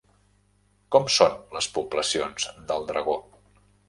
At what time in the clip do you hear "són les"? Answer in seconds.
1.15-1.67